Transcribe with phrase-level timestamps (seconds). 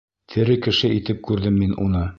[0.35, 2.07] Тере кеше итеп күрҙем мин уны.